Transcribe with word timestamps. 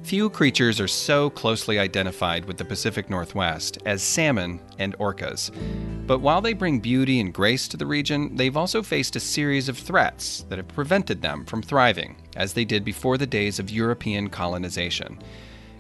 Few 0.05 0.29
creatures 0.29 0.81
are 0.81 0.89
so 0.89 1.31
closely 1.31 1.79
identified 1.79 2.45
with 2.45 2.59
the 2.59 2.65
Pacific 2.65 3.09
Northwest 3.09 3.79
as 3.87 4.03
salmon 4.03 4.61
and 4.79 4.95
orcas. 4.99 5.51
But 6.07 6.19
while 6.19 6.43
they 6.43 6.53
bring 6.53 6.79
beauty 6.79 7.21
and 7.21 7.33
grace 7.33 7.67
to 7.69 7.79
the 7.79 7.87
region, 7.87 8.37
they've 8.37 8.55
also 8.57 8.83
faced 8.83 9.17
a 9.17 9.21
series 9.21 9.71
of 9.71 9.79
threats 9.79 10.45
that 10.51 10.59
have 10.59 10.69
prevented 10.69 11.23
them 11.23 11.47
from 11.47 11.63
thriving, 11.63 12.17
as 12.37 12.53
they 12.53 12.67
did 12.67 12.85
before 12.85 13.17
the 13.17 13.27
days 13.27 13.59
of 13.59 13.71
European 13.71 14.29
colonization. 14.29 15.19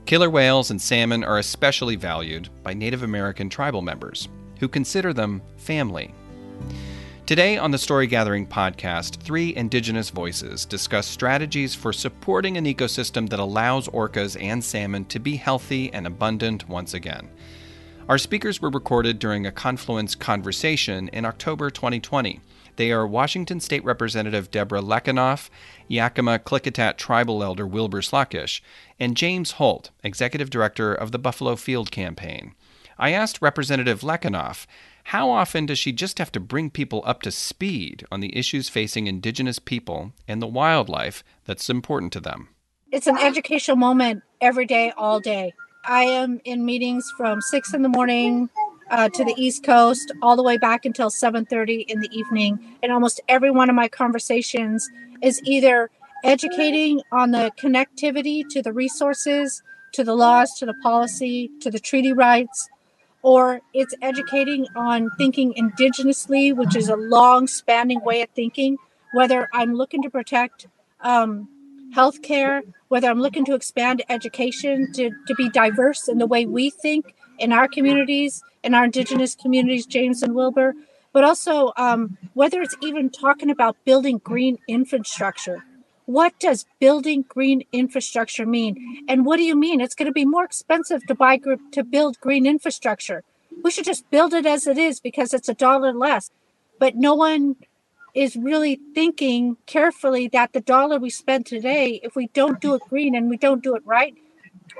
Killer 0.06 0.30
whales 0.30 0.70
and 0.70 0.80
salmon 0.80 1.22
are 1.22 1.38
especially 1.38 1.94
valued 1.94 2.48
by 2.62 2.72
Native 2.72 3.02
American 3.02 3.50
tribal 3.50 3.82
members, 3.82 4.30
who 4.58 4.68
consider 4.68 5.12
them 5.12 5.42
family. 5.58 6.14
Today 7.26 7.56
on 7.56 7.70
the 7.70 7.78
Story 7.78 8.06
Gathering 8.06 8.46
podcast, 8.46 9.16
three 9.22 9.56
Indigenous 9.56 10.10
voices 10.10 10.66
discuss 10.66 11.06
strategies 11.06 11.74
for 11.74 11.90
supporting 11.90 12.58
an 12.58 12.66
ecosystem 12.66 13.30
that 13.30 13.38
allows 13.38 13.88
orcas 13.88 14.36
and 14.38 14.62
salmon 14.62 15.06
to 15.06 15.18
be 15.18 15.36
healthy 15.36 15.90
and 15.94 16.06
abundant 16.06 16.68
once 16.68 16.92
again. 16.92 17.30
Our 18.10 18.18
speakers 18.18 18.60
were 18.60 18.68
recorded 18.68 19.18
during 19.18 19.46
a 19.46 19.52
Confluence 19.52 20.14
conversation 20.14 21.08
in 21.14 21.24
October 21.24 21.70
2020. 21.70 22.42
They 22.76 22.92
are 22.92 23.06
Washington 23.06 23.58
State 23.58 23.86
Representative 23.86 24.50
Deborah 24.50 24.82
Lekanoff, 24.82 25.48
Yakima 25.88 26.40
Klickitat 26.40 26.98
Tribal 26.98 27.42
Elder 27.42 27.66
Wilbur 27.66 28.02
Slockish, 28.02 28.62
and 29.00 29.16
James 29.16 29.52
Holt, 29.52 29.92
Executive 30.02 30.50
Director 30.50 30.92
of 30.94 31.10
the 31.10 31.18
Buffalo 31.18 31.56
Field 31.56 31.90
Campaign. 31.90 32.54
I 32.98 33.12
asked 33.12 33.40
Representative 33.40 34.02
Lekanoff 34.02 34.66
how 35.04 35.30
often 35.30 35.66
does 35.66 35.78
she 35.78 35.92
just 35.92 36.18
have 36.18 36.32
to 36.32 36.40
bring 36.40 36.70
people 36.70 37.02
up 37.04 37.22
to 37.22 37.30
speed 37.30 38.04
on 38.10 38.20
the 38.20 38.36
issues 38.36 38.68
facing 38.68 39.06
Indigenous 39.06 39.58
people 39.58 40.12
and 40.26 40.40
the 40.40 40.46
wildlife 40.46 41.22
that's 41.44 41.68
important 41.68 42.12
to 42.14 42.20
them? 42.20 42.48
It's 42.90 43.06
an 43.06 43.18
educational 43.18 43.76
moment 43.76 44.22
every 44.40 44.66
day, 44.66 44.92
all 44.96 45.20
day. 45.20 45.52
I 45.84 46.04
am 46.04 46.40
in 46.44 46.64
meetings 46.64 47.10
from 47.18 47.42
six 47.42 47.74
in 47.74 47.82
the 47.82 47.88
morning 47.88 48.48
uh, 48.90 49.10
to 49.10 49.24
the 49.24 49.34
East 49.36 49.62
Coast, 49.62 50.12
all 50.22 50.36
the 50.36 50.42
way 50.42 50.56
back 50.56 50.86
until 50.86 51.10
7:30 51.10 51.84
in 51.88 52.00
the 52.00 52.08
evening. 52.10 52.58
And 52.82 52.90
almost 52.90 53.20
every 53.28 53.50
one 53.50 53.68
of 53.68 53.76
my 53.76 53.88
conversations 53.88 54.88
is 55.20 55.40
either 55.44 55.90
educating 56.22 57.02
on 57.12 57.32
the 57.32 57.52
connectivity 57.58 58.42
to 58.50 58.62
the 58.62 58.72
resources, 58.72 59.62
to 59.92 60.02
the 60.02 60.14
laws, 60.14 60.54
to 60.58 60.66
the 60.66 60.74
policy, 60.82 61.50
to 61.60 61.70
the 61.70 61.78
treaty 61.78 62.12
rights, 62.12 62.68
or 63.24 63.62
it's 63.72 63.94
educating 64.02 64.66
on 64.76 65.10
thinking 65.16 65.54
indigenously, 65.54 66.54
which 66.54 66.76
is 66.76 66.90
a 66.90 66.96
long 66.96 67.46
spanning 67.46 68.04
way 68.04 68.20
of 68.20 68.28
thinking, 68.30 68.76
whether 69.14 69.48
I'm 69.54 69.74
looking 69.74 70.02
to 70.02 70.10
protect 70.10 70.66
um, 71.00 71.48
healthcare, 71.96 72.60
whether 72.88 73.08
I'm 73.08 73.20
looking 73.20 73.46
to 73.46 73.54
expand 73.54 74.04
education 74.10 74.92
to, 74.92 75.10
to 75.26 75.34
be 75.36 75.48
diverse 75.48 76.06
in 76.06 76.18
the 76.18 76.26
way 76.26 76.44
we 76.44 76.68
think 76.68 77.14
in 77.38 77.50
our 77.50 77.66
communities, 77.66 78.42
in 78.62 78.74
our 78.74 78.84
indigenous 78.84 79.34
communities, 79.34 79.86
James 79.86 80.22
and 80.22 80.34
Wilbur, 80.34 80.74
but 81.14 81.24
also 81.24 81.72
um, 81.78 82.18
whether 82.34 82.60
it's 82.60 82.76
even 82.82 83.08
talking 83.08 83.48
about 83.48 83.82
building 83.86 84.18
green 84.18 84.58
infrastructure 84.68 85.64
what 86.06 86.38
does 86.38 86.66
building 86.80 87.24
green 87.28 87.64
infrastructure 87.72 88.46
mean? 88.46 89.04
And 89.08 89.24
what 89.24 89.38
do 89.38 89.42
you 89.42 89.56
mean? 89.56 89.80
It's 89.80 89.94
going 89.94 90.06
to 90.06 90.12
be 90.12 90.24
more 90.24 90.44
expensive 90.44 91.06
to 91.06 91.14
buy 91.14 91.40
to 91.72 91.84
build 91.84 92.20
green 92.20 92.46
infrastructure. 92.46 93.24
We 93.62 93.70
should 93.70 93.86
just 93.86 94.10
build 94.10 94.34
it 94.34 94.46
as 94.46 94.66
it 94.66 94.76
is 94.76 95.00
because 95.00 95.32
it's 95.32 95.48
a 95.48 95.54
dollar 95.54 95.92
less. 95.92 96.30
But 96.78 96.96
no 96.96 97.14
one 97.14 97.56
is 98.14 98.36
really 98.36 98.80
thinking 98.94 99.56
carefully 99.66 100.28
that 100.28 100.52
the 100.52 100.60
dollar 100.60 100.98
we 100.98 101.10
spend 101.10 101.46
today, 101.46 102.00
if 102.02 102.14
we 102.14 102.28
don't 102.28 102.60
do 102.60 102.74
it 102.74 102.82
green 102.88 103.14
and 103.14 103.30
we 103.30 103.36
don't 103.36 103.62
do 103.62 103.74
it 103.74 103.82
right, 103.86 104.14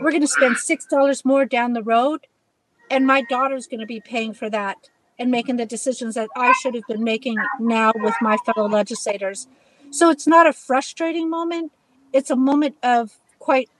we're 0.01 0.11
going 0.11 0.21
to 0.21 0.29
spend 0.29 0.57
six 0.59 0.87
dollars 0.87 1.25
more 1.25 1.45
down 1.45 1.73
the 1.73 1.83
road, 1.83 2.27
and 2.91 3.07
my 3.07 3.23
daughter's 3.23 3.67
going 3.67 3.81
to 3.81 3.87
be 3.87 4.01
paying 4.01 4.35
for 4.35 4.51
that 4.51 4.89
and 5.19 5.31
making 5.31 5.57
the 5.57 5.67
decisions 5.67 6.15
that 6.17 6.29
I 6.37 6.53
should 6.53 6.75
have 6.75 6.87
been 6.89 7.05
making 7.05 7.37
now 7.61 7.93
with 7.95 8.15
my 8.21 8.37
fellow 8.39 8.69
legislators. 8.69 9.47
So 9.95 10.11
it's 10.11 10.27
not 10.27 10.49
a 10.49 10.53
frustrating 10.53 11.31
moment. 11.31 11.71
It's 12.13 12.29
a 12.29 12.35
moment 12.35 12.75
of 12.83 13.17
quite, 13.39 13.71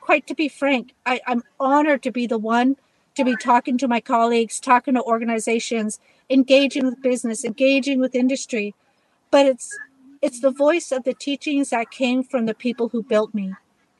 quite 0.00 0.26
to 0.26 0.34
be 0.34 0.48
frank, 0.48 0.94
I, 1.06 1.20
I'm 1.28 1.44
honored 1.60 2.02
to 2.02 2.10
be 2.10 2.26
the 2.26 2.38
one 2.38 2.76
to 3.14 3.24
be 3.24 3.36
talking 3.36 3.78
to 3.78 3.86
my 3.86 4.00
colleagues, 4.00 4.58
talking 4.58 4.94
to 4.94 5.02
organizations, 5.02 6.00
engaging 6.28 6.84
with 6.86 7.00
business, 7.00 7.44
engaging 7.44 8.00
with 8.00 8.16
industry. 8.16 8.74
But 9.30 9.46
it's 9.46 9.78
it's 10.20 10.40
the 10.40 10.50
voice 10.50 10.90
of 10.90 11.04
the 11.04 11.14
teachings 11.14 11.70
that 11.70 11.92
came 11.92 12.24
from 12.24 12.46
the 12.46 12.54
people 12.54 12.88
who 12.88 13.04
built 13.04 13.32
me. 13.32 13.54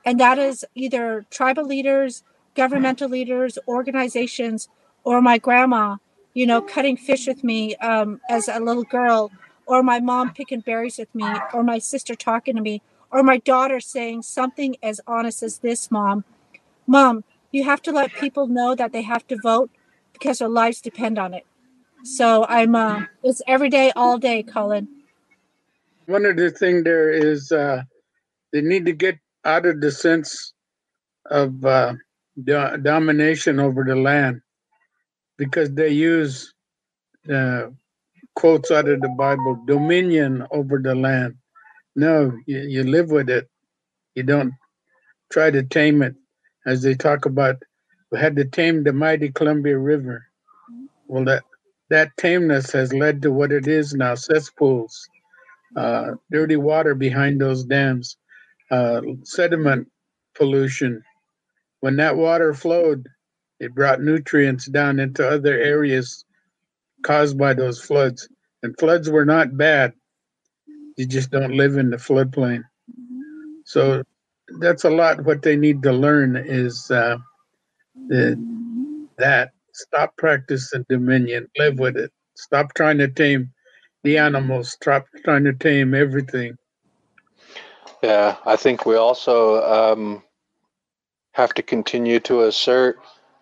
And 0.05 0.19
that 0.19 0.39
is 0.39 0.65
either 0.75 1.25
tribal 1.31 1.65
leaders, 1.65 2.25
governmental 2.57 3.09
leaders, 3.09 3.59
organizations, 3.69 4.69
or 5.05 5.23
my 5.23 5.39
grandma, 5.39 5.99
you 6.35 6.47
know, 6.47 6.61
cutting 6.61 6.97
fish 6.97 7.29
with 7.29 7.45
me 7.45 7.77
um, 7.77 8.21
as 8.29 8.49
a 8.49 8.59
little 8.59 8.83
girl 8.83 9.31
or 9.71 9.85
my 9.85 10.01
mom 10.01 10.35
picking 10.35 10.61
berries 10.61 10.99
with 10.99 11.15
me, 11.15 11.25
or 11.55 11.63
my 11.63 11.79
sister 11.79 12.17
talking 12.17 12.57
to 12.57 12.63
me, 12.63 12.83
or 13.13 13.23
my 13.23 13.39
daughter 13.39 13.79
saying 13.81 14.23
something 14.23 14.77
as 14.83 15.01
honest 15.07 15.45
as 15.45 15.61
this, 15.61 15.93
Mom. 15.93 16.25
Mom, 16.89 17.25
you 17.53 17.65
have 17.65 17.81
to 17.83 17.93
let 17.93 18.13
people 18.15 18.49
know 18.49 18.75
that 18.75 18.93
they 18.93 19.03
have 19.03 19.27
to 19.29 19.37
vote 19.37 19.71
because 20.13 20.41
their 20.41 20.49
lives 20.49 20.81
depend 20.81 21.21
on 21.21 21.35
it. 21.35 21.47
So 22.05 22.47
I'm, 22.49 22.75
uh, 22.75 23.05
it's 23.23 23.43
every 23.47 23.71
day, 23.71 23.93
all 23.97 24.19
day, 24.19 24.43
Colin. 24.43 24.89
One 26.07 26.27
of 26.27 26.37
the 26.37 26.51
things 26.51 26.85
there 26.85 27.11
is 27.11 27.53
uh, 27.53 27.83
they 28.53 28.63
need 28.63 28.87
to 28.87 28.93
get 28.93 29.19
out 29.45 29.67
of 29.67 29.81
the 29.81 29.93
sense 29.93 30.53
of 31.31 31.65
uh, 31.65 31.95
do- 32.43 32.79
domination 32.79 33.61
over 33.61 33.85
the 33.85 33.97
land 33.97 34.43
because 35.39 35.73
they 35.73 35.91
use 35.91 36.55
uh, 37.33 37.69
quotes 38.37 38.71
out 38.71 38.89
of 38.89 39.01
the 39.01 39.09
Bible 39.19 39.63
dominion 39.67 40.47
over 40.51 40.79
the 40.79 40.95
land. 40.95 41.37
No, 41.97 42.33
you, 42.47 42.61
you 42.61 42.85
live 42.85 43.11
with 43.11 43.31
it. 43.31 43.49
You 44.15 44.23
don't 44.25 44.53
try 45.31 45.51
to 45.51 45.63
tame 45.63 46.03
it. 46.03 46.15
As 46.67 46.83
they 46.83 46.95
talk 46.95 47.27
about, 47.27 47.57
we 48.13 48.19
had 48.19 48.37
to 48.37 48.45
tame 48.45 48.85
the 48.85 48.93
mighty 48.93 49.31
Columbia 49.31 49.79
River. 49.79 50.27
Well, 51.09 51.25
that 51.25 51.43
that 51.91 52.17
tameness 52.17 52.73
has 52.73 52.93
led 52.93 53.23
to 53.23 53.33
what 53.33 53.53
it 53.53 53.67
is 53.67 53.95
now 53.95 54.15
cesspools, 54.15 55.09
uh, 55.77 56.13
dirty 56.31 56.57
water 56.57 56.95
behind 56.95 57.41
those 57.41 57.65
dams, 57.65 58.17
uh, 58.71 59.01
sediment 59.25 59.89
pollution. 60.37 61.03
When 61.81 61.97
that 61.97 62.17
water 62.17 62.55
flowed, 62.55 63.07
it 63.61 63.75
brought 63.75 64.03
nutrients 64.03 64.67
down 64.67 65.01
into 65.01 65.29
other 65.29 65.59
areas 65.59 66.25
caused 67.03 67.39
by 67.39 67.55
those 67.55 67.81
floods. 67.81 68.29
And 68.63 68.75
floods 68.79 69.09
were 69.09 69.25
not 69.25 69.57
bad. 69.57 69.93
You 70.97 71.07
just 71.07 71.31
don't 71.31 71.57
live 71.57 71.77
in 71.77 71.91
the 71.91 71.97
floodplain. 71.97 72.63
So 73.65 74.03
that's 74.61 74.85
a 74.85 74.91
lot. 74.91 75.25
What 75.25 75.43
they 75.43 75.57
need 75.57 75.83
to 75.85 75.93
learn 75.93 76.37
is 76.37 76.91
uh, 76.91 77.17
the, 78.09 78.37
that 79.19 79.53
stop 79.73 80.17
practicing 80.17 80.85
dominion, 80.89 81.47
live 81.59 81.79
with 81.79 81.97
it. 81.97 82.13
Stop 82.37 82.75
trying 82.75 82.99
to 82.99 83.09
tame 83.09 83.53
the 84.03 84.19
animals. 84.19 84.73
Stop 84.73 85.07
trying 85.25 85.45
to 85.45 85.53
tame 85.53 85.95
everything. 85.95 86.57
Yeah, 88.03 88.37
I 88.47 88.57
think 88.57 88.87
we 88.87 88.97
also 88.97 89.63
um, 89.63 90.23
have 91.33 91.55
to 91.55 91.63
continue 91.63 92.19
to 92.21 92.45
assert 92.45 92.99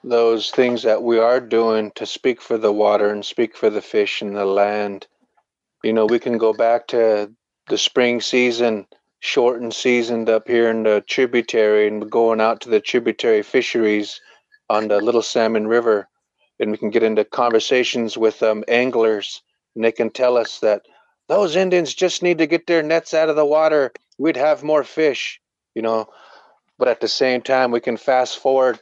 those 0.08 0.50
things 0.50 0.82
that 0.82 1.02
we 1.02 1.18
are 1.18 1.40
doing 1.40 1.90
to 1.92 2.06
speak 2.06 2.40
for 2.40 2.58
the 2.58 2.72
water 2.72 3.10
and 3.10 3.24
speak 3.24 3.56
for 3.56 3.70
the 3.70 3.82
fish 3.82 4.22
and 4.22 4.36
the 4.36 4.44
land. 4.44 5.06
You 5.84 5.92
know, 5.92 6.06
we 6.06 6.18
can 6.18 6.38
go 6.38 6.52
back 6.52 6.88
to 6.88 7.32
the 7.68 7.78
spring 7.78 8.20
season, 8.20 8.86
shortened 9.20 9.74
season 9.74 10.28
up 10.28 10.48
here 10.48 10.70
in 10.70 10.82
the 10.82 11.04
tributary, 11.06 11.86
and 11.86 12.10
going 12.10 12.40
out 12.40 12.60
to 12.62 12.68
the 12.68 12.80
tributary 12.80 13.42
fisheries 13.42 14.20
on 14.70 14.88
the 14.88 15.00
Little 15.00 15.22
Salmon 15.22 15.66
River, 15.66 16.08
and 16.58 16.70
we 16.70 16.76
can 16.76 16.90
get 16.90 17.02
into 17.02 17.24
conversations 17.24 18.16
with 18.16 18.42
um, 18.42 18.64
anglers, 18.68 19.42
and 19.74 19.84
they 19.84 19.92
can 19.92 20.10
tell 20.10 20.36
us 20.36 20.58
that 20.60 20.82
those 21.28 21.56
Indians 21.56 21.94
just 21.94 22.22
need 22.22 22.38
to 22.38 22.46
get 22.46 22.66
their 22.66 22.82
nets 22.82 23.14
out 23.14 23.28
of 23.28 23.36
the 23.36 23.46
water. 23.46 23.92
We'd 24.18 24.36
have 24.36 24.62
more 24.62 24.84
fish, 24.84 25.40
you 25.74 25.82
know. 25.82 26.08
But 26.78 26.88
at 26.88 27.00
the 27.00 27.08
same 27.08 27.42
time, 27.42 27.70
we 27.70 27.80
can 27.80 27.96
fast 27.96 28.38
forward 28.38 28.80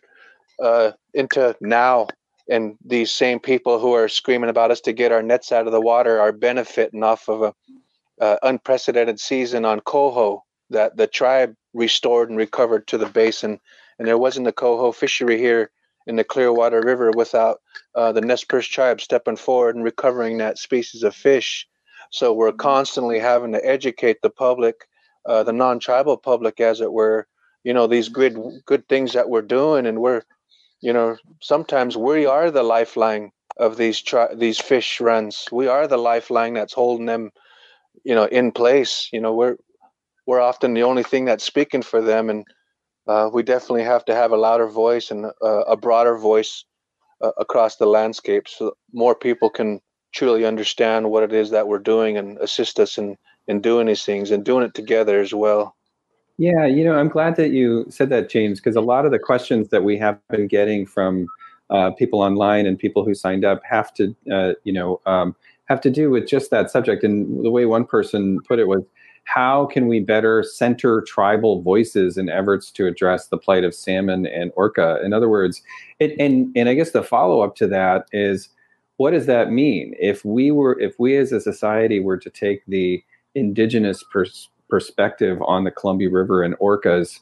uh, 0.63 0.93
into 1.17 1.57
now, 1.61 2.09
and 2.49 2.77
these 2.85 3.11
same 3.11 3.41
people 3.41 3.81
who 3.81 3.93
are 3.93 4.09
screaming 4.09 4.51
about 4.51 4.71
us 4.71 4.81
to 4.83 4.93
get 4.93 5.13
our 5.13 5.23
nets 5.23 5.51
out 5.51 5.67
of 5.67 5.73
the 5.73 5.81
water 5.81 6.21
are 6.21 6.33
benefiting 6.33 7.03
off 7.03 7.29
of 7.29 7.43
a 7.43 7.55
uh, 8.21 8.37
unprecedented 8.43 9.19
season 9.19 9.65
on 9.65 9.81
coho 9.81 10.43
that 10.71 10.97
the 10.97 11.07
tribe 11.07 11.55
restored 11.75 12.31
and 12.31 12.39
recovered 12.39 12.87
to 12.87 12.99
the 12.99 13.07
basin. 13.07 13.61
And 13.99 14.07
there 14.07 14.19
wasn't 14.19 14.47
a 14.47 14.53
coho 14.53 14.93
fishery 14.93 15.39
here 15.39 15.71
in 16.07 16.17
the 16.17 16.25
Clearwater 16.25 16.81
River 16.83 17.11
without 17.15 17.61
uh, 17.95 18.13
the 18.13 18.21
Nez 18.21 18.45
Perce 18.45 18.67
tribe 18.67 19.01
stepping 19.01 19.37
forward 19.37 19.75
and 19.75 19.85
recovering 19.85 20.39
that 20.39 20.59
species 20.59 21.03
of 21.03 21.15
fish. 21.15 21.67
So 22.11 22.33
we're 22.33 22.51
mm-hmm. 22.51 22.59
constantly 22.59 23.19
having 23.19 23.53
to 23.53 23.67
educate 23.67 24.19
the 24.23 24.31
public, 24.31 24.89
uh, 25.27 25.43
the 25.43 25.53
non-tribal 25.53 26.19
public, 26.19 26.61
as 26.61 26.81
it 26.81 26.93
were. 26.93 27.27
You 27.65 27.75
know 27.75 27.89
these 27.89 28.09
good 28.09 28.39
good 28.65 28.89
things 28.89 29.13
that 29.15 29.29
we're 29.29 29.43
doing, 29.43 29.87
and 29.87 30.01
we're, 30.01 30.23
you 30.81 30.93
know, 30.93 31.17
sometimes 31.43 31.97
we 31.97 32.27
are 32.27 32.51
the 32.51 32.63
lifeline 32.63 33.33
of 33.59 33.77
these 33.77 34.03
these 34.37 34.59
fish 34.61 35.01
runs. 35.01 35.47
We 35.53 35.67
are 35.69 35.87
the 35.89 35.99
lifeline 35.99 36.55
that's 36.55 36.75
holding 36.75 37.07
them, 37.07 37.31
you 38.05 38.15
know, 38.15 38.25
in 38.27 38.53
place. 38.53 39.09
You 39.13 39.21
know, 39.21 39.35
we're 39.35 39.57
we're 40.27 40.41
often 40.41 40.75
the 40.75 40.85
only 40.85 41.03
thing 41.03 41.25
that's 41.27 41.45
speaking 41.45 41.83
for 41.83 42.03
them, 42.03 42.31
and 42.31 42.45
uh, 43.09 43.31
we 43.33 43.43
definitely 43.43 43.85
have 43.85 44.05
to 44.07 44.15
have 44.15 44.33
a 44.33 44.37
louder 44.37 44.69
voice 44.69 45.11
and 45.11 45.27
uh, 45.27 45.65
a 45.67 45.77
broader 45.77 46.19
voice 46.19 46.65
uh, 47.23 47.33
across 47.39 47.77
the 47.77 47.87
landscape 47.87 48.49
so 48.49 48.75
more 48.93 49.15
people 49.15 49.51
can 49.51 49.81
truly 50.15 50.45
understand 50.47 51.11
what 51.11 51.23
it 51.23 51.33
is 51.33 51.51
that 51.51 51.69
we're 51.69 51.79
doing 51.79 52.17
and 52.17 52.39
assist 52.39 52.81
us 52.81 52.99
in, 52.99 53.17
in 53.49 53.61
doing 53.61 53.87
these 53.87 54.05
things 54.05 54.31
and 54.31 54.45
doing 54.45 54.65
it 54.65 54.75
together 54.75 55.21
as 55.21 55.35
well. 55.35 55.77
Yeah, 56.39 56.67
you 56.67 56.85
know, 56.85 56.99
I'm 56.99 57.09
glad 57.09 57.37
that 57.37 57.51
you 57.51 57.87
said 57.89 58.11
that, 58.11 58.29
James, 58.29 58.61
because 58.61 58.77
a 58.77 58.81
lot 58.83 59.07
of 59.07 59.13
the 59.13 59.19
questions 59.19 59.69
that 59.71 59.85
we 59.85 59.97
have 59.99 60.19
been 60.29 60.47
getting 60.47 60.85
from 60.85 61.27
uh, 61.71 61.93
people 61.93 62.21
online 62.21 62.67
and 62.67 62.79
people 62.79 63.05
who 63.05 63.15
signed 63.15 63.45
up 63.45 63.63
have 63.65 63.93
to, 63.95 64.15
uh, 64.31 64.53
you 64.65 64.73
know, 64.73 65.01
um, 65.07 65.35
have 65.65 65.81
to 65.81 65.91
do 65.91 66.11
with 66.11 66.29
just 66.29 66.51
that 66.51 66.71
subject. 66.71 67.03
And 67.03 67.45
the 67.45 67.51
way 67.51 67.65
one 67.65 67.87
person 67.87 68.41
put 68.47 68.59
it 68.59 68.69
was, 68.69 68.83
how 69.25 69.67
can 69.67 69.89
we 69.89 69.99
better 69.99 70.43
center 70.43 71.01
tribal 71.03 71.63
voices 71.63 72.17
in 72.19 72.29
efforts 72.29 72.71
to 72.73 72.87
address 72.87 73.29
the 73.29 73.39
plight 73.39 73.65
of 73.65 73.75
salmon 73.75 74.27
and 74.27 74.53
orca? 74.57 75.01
In 75.03 75.13
other 75.15 75.29
words, 75.29 75.63
it, 75.99 76.15
and 76.21 76.53
and 76.55 76.69
I 76.69 76.75
guess 76.75 76.91
the 76.91 77.03
follow 77.03 77.41
up 77.41 77.57
to 77.57 77.67
that 77.69 78.07
is, 78.13 78.51
what 78.99 79.11
does 79.13 79.27
that 79.27 79.51
mean? 79.51 79.95
If 79.99 80.25
we 80.25 80.51
were, 80.51 80.79
if 80.79 80.95
we 81.01 81.17
as 81.17 81.33
a 81.33 81.41
society 81.41 81.99
were 81.99 82.19
to 82.19 82.31
take 82.31 82.63
the 82.69 83.03
indigenous 83.35 84.05
pers- 84.13 84.49
perspective 84.69 85.41
on 85.43 85.65
the 85.65 85.71
Columbia 85.71 86.11
River 86.11 86.43
and 86.43 86.57
orcas, 86.59 87.21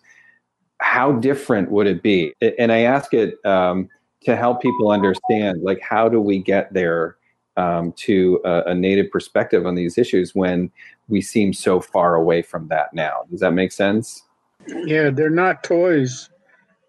how 0.78 1.12
different 1.12 1.70
would 1.70 1.86
it 1.86 2.02
be? 2.02 2.34
And 2.58 2.72
I 2.72 2.80
ask 2.80 3.14
it 3.14 3.44
um, 3.44 3.88
to 4.24 4.36
help 4.36 4.60
people 4.60 4.90
understand, 4.90 5.62
like, 5.62 5.80
how 5.80 6.08
do 6.08 6.20
we 6.20 6.38
get 6.38 6.72
there? 6.72 7.16
um, 7.56 7.92
to 7.92 8.40
a, 8.44 8.62
a, 8.66 8.74
native 8.74 9.10
perspective 9.10 9.66
on 9.66 9.74
these 9.74 9.96
issues 9.96 10.34
when 10.34 10.70
we 11.08 11.20
seem 11.20 11.52
so 11.52 11.80
far 11.80 12.16
away 12.16 12.42
from 12.42 12.68
that 12.68 12.92
now. 12.92 13.24
Does 13.30 13.40
that 13.40 13.52
make 13.52 13.72
sense? 13.72 14.22
Yeah, 14.66 15.10
they're 15.10 15.30
not 15.30 15.62
toys. 15.62 16.30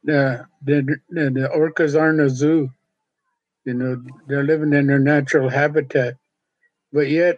The, 0.03 0.45
the, 0.63 0.99
the 1.09 1.49
orcas 1.55 1.99
aren't 1.99 2.21
a 2.21 2.29
zoo. 2.29 2.71
You 3.65 3.73
know, 3.73 4.01
they're 4.27 4.43
living 4.43 4.73
in 4.73 4.87
their 4.87 4.99
natural 4.99 5.49
habitat. 5.49 6.15
But 6.93 7.09
yet, 7.09 7.37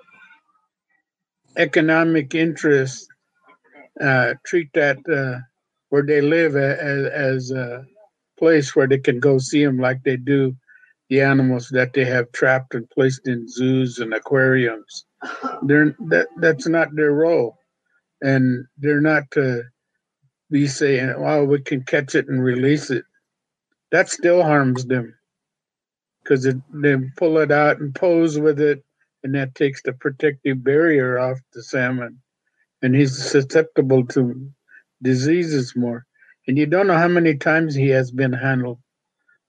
economic 1.57 2.35
interests 2.35 3.07
uh, 4.01 4.33
treat 4.45 4.69
that 4.73 4.97
uh, 5.09 5.39
where 5.89 6.03
they 6.03 6.21
live 6.21 6.55
as, 6.55 7.05
as 7.07 7.51
a 7.51 7.85
place 8.37 8.75
where 8.75 8.87
they 8.87 8.99
can 8.99 9.19
go 9.19 9.37
see 9.37 9.65
them 9.65 9.79
like 9.79 10.03
they 10.03 10.17
do 10.17 10.55
the 11.09 11.21
animals 11.21 11.69
that 11.69 11.93
they 11.93 12.05
have 12.05 12.31
trapped 12.31 12.75
and 12.75 12.89
placed 12.89 13.27
in 13.27 13.47
zoos 13.47 13.99
and 13.99 14.13
aquariums. 14.13 15.05
They're 15.63 15.95
that 16.09 16.27
that's 16.37 16.67
not 16.67 16.95
their 16.95 17.13
role, 17.13 17.57
and 18.21 18.65
they're 18.77 19.01
not 19.01 19.31
to 19.31 19.63
be 20.51 20.67
saying, 20.67 21.19
"Well, 21.19 21.45
we 21.45 21.61
can 21.61 21.83
catch 21.83 22.13
it 22.13 22.27
and 22.27 22.43
release 22.43 22.91
it." 22.91 23.05
That 23.91 24.09
still 24.09 24.43
harms 24.43 24.85
them 24.85 25.15
because 26.21 26.43
they 26.73 26.97
pull 27.15 27.37
it 27.39 27.51
out 27.51 27.79
and 27.79 27.95
pose 27.95 28.37
with 28.37 28.59
it, 28.59 28.83
and 29.27 29.35
that 29.35 29.55
takes 29.55 29.81
the 29.83 29.93
protective 29.93 30.63
barrier 30.63 31.19
off 31.19 31.37
the 31.53 31.61
salmon, 31.61 32.21
and 32.81 32.95
he's 32.95 33.15
susceptible 33.15 34.05
to 34.07 34.49
diseases 35.03 35.75
more. 35.75 36.05
And 36.47 36.57
you 36.57 36.65
don't 36.65 36.87
know 36.87 36.97
how 36.97 37.07
many 37.09 37.35
times 37.35 37.75
he 37.75 37.89
has 37.89 38.09
been 38.09 38.33
handled 38.33 38.79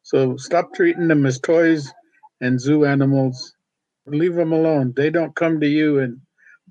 so 0.08 0.38
stop 0.38 0.72
treating 0.72 1.08
them 1.08 1.26
as 1.26 1.38
toys 1.38 1.92
and 2.40 2.58
zoo 2.58 2.86
animals. 2.86 3.54
Leave 4.06 4.36
them 4.36 4.52
alone. 4.52 4.94
They 4.96 5.10
don't 5.10 5.36
come 5.36 5.60
to 5.60 5.68
you 5.68 5.98
and 5.98 6.22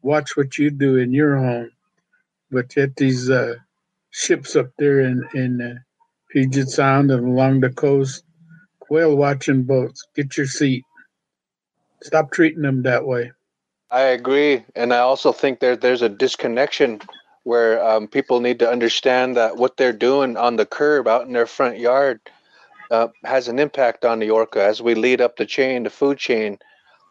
watch 0.01 0.36
what 0.36 0.57
you 0.57 0.71
do 0.71 0.95
in 0.95 1.13
your 1.13 1.38
home. 1.38 1.69
But 2.50 2.75
at 2.80 2.95
these 2.95 3.30
uh, 3.30 3.57
ships 4.09 4.56
up 4.56 4.71
there 4.80 5.01
in, 5.01 5.24
in 5.36 5.62
uh, 5.62 5.75
Puget 6.31 6.69
Sound 6.69 7.12
and 7.12 7.27
along 7.27 7.59
the 7.59 7.69
coast, 7.69 8.24
whale 8.89 9.15
watching 9.15 9.65
boats, 9.65 10.04
get 10.15 10.36
your 10.36 10.48
seat. 10.48 10.83
Stop 12.04 12.32
treating 12.32 12.62
them 12.62 12.84
that 12.84 13.06
way. 13.06 13.32
I 13.90 14.02
agree. 14.02 14.64
And 14.76 14.94
I 14.94 15.00
also 15.00 15.32
think 15.32 15.60
there, 15.60 15.76
there's 15.76 16.02
a 16.02 16.10
disconnection 16.10 17.02
where 17.44 17.84
um, 17.84 18.08
people 18.08 18.42
need 18.42 18.60
to 18.60 18.70
understand 18.70 19.38
that 19.38 19.56
what 19.56 19.78
they're 19.78 19.94
doing 19.94 20.36
on 20.36 20.58
the 20.58 20.66
curb 20.66 21.08
out 21.08 21.26
in 21.26 21.34
their 21.34 21.48
front 21.48 21.80
yard– 21.80 22.20
uh, 22.92 23.08
has 23.24 23.48
an 23.48 23.60
impact 23.60 24.06
on 24.06 24.20
the 24.20 24.30
orca 24.30 24.64
as 24.64 24.82
we 24.82 24.96
lead 24.96 25.22
up 25.22 25.38
the 25.38 25.46
chain, 25.46 25.84
the 25.84 25.90
food 25.90 26.18
chain. 26.18 26.58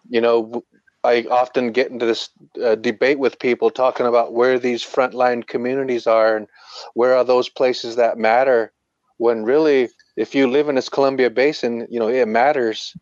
You 0.09 0.21
know, 0.21 0.65
I 1.05 1.27
often 1.31 1.73
get 1.73 1.91
into 1.91 2.07
this 2.07 2.31
uh, 2.63 2.75
debate 2.77 3.19
with 3.19 3.39
people 3.39 3.71
talking 3.71 4.07
about 4.07 4.33
where 4.33 4.59
these 4.59 4.85
frontline 4.85 5.47
communities 5.47 6.07
are 6.07 6.37
and 6.37 6.47
where 6.95 7.15
are 7.15 7.25
those 7.25 7.49
places 7.49 7.97
that 7.97 8.19
matter. 8.19 8.73
When 9.19 9.45
really, 9.45 9.89
if 10.17 10.35
you 10.35 10.49
live 10.49 10.69
in 10.69 10.75
this 10.75 10.89
Columbia 10.89 11.31
Basin, 11.31 11.87
you 11.91 11.99
know 11.99 12.09
it 12.09 12.29
matters. 12.29 12.95